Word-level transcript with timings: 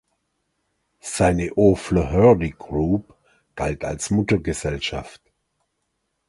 Seine 1.01 1.51
O’Flaherty 1.55 2.55
Group 2.57 3.13
galt 3.53 3.85
als 3.85 4.09
Muttergesellschaft. 4.09 5.21